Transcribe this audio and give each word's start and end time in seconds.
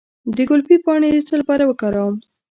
د 0.35 0.37
ګلپي 0.49 0.77
پاڼې 0.85 1.09
د 1.13 1.17
څه 1.27 1.35
لپاره 1.41 1.63
وکاروم؟ 1.69 2.15